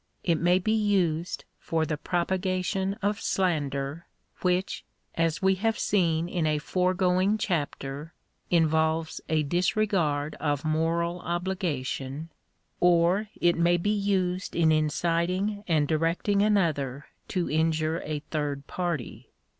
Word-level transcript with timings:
It 0.23 0.39
may 0.39 0.57
be 0.57 0.71
used 0.73 1.45
for 1.59 1.85
the 1.85 1.95
propagation 1.95 2.95
of 3.03 3.21
slander, 3.21 4.07
which, 4.41 4.83
as 5.13 5.43
we 5.43 5.53
have 5.61 5.77
seen 5.77 6.27
in 6.27 6.47
a 6.47 6.57
foregoing 6.57 7.37
chapter, 7.37 8.15
involves 8.49 9.21
a 9.29 9.43
dis 9.43 9.75
regard 9.75 10.33
of 10.39 10.65
moral 10.65 11.19
obligation; 11.19 12.31
or 12.79 13.27
it 13.39 13.59
may 13.59 13.77
be 13.77 13.93
used 13.93 14.55
in 14.55 14.71
inciting 14.71 15.63
and 15.67 15.87
directing 15.87 16.41
another 16.41 17.05
to 17.27 17.47
injure 17.51 18.01
a 18.03 18.21
third 18.31 18.65
party. 18.65 19.29